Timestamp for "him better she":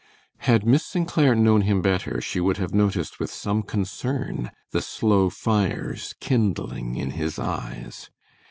1.61-2.39